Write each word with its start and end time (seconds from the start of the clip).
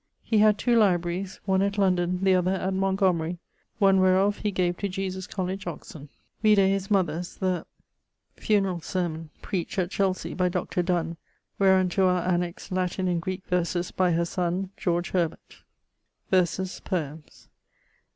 He 0.23 0.39
had 0.39 0.57
two 0.57 0.75
libraries, 0.75 1.39
one 1.45 1.61
at 1.61 1.77
London, 1.77 2.21
the 2.23 2.33
other 2.33 2.55
at 2.55 2.73
Montgomery; 2.73 3.37
one[EY] 3.79 3.99
wherof 3.99 4.37
he 4.37 4.49
gave 4.49 4.77
to 4.77 4.89
Jesus 4.89 5.27
College, 5.27 5.67
Oxon. 5.67 6.09
Vide 6.41 6.57
his 6.57 6.89
mother's, 6.89 7.35
the..., 7.35 7.67
funerall 8.35 8.83
sermon, 8.83 9.29
preached 9.43 9.77
at 9.77 9.91
Chelsey 9.91 10.33
by 10.33 10.49
Dr. 10.49 10.81
Donne, 10.81 11.17
wherunto 11.59 12.07
are 12.07 12.27
annexed 12.27 12.71
Latin 12.71 13.07
and 13.07 13.21
Greeke 13.21 13.45
verses 13.45 13.91
by 13.91 14.13
her 14.13 14.25
sonne, 14.25 14.71
George 14.75 15.11
Herbert. 15.11 15.57
_Verses. 16.33 16.83
Poemes. 16.83 17.47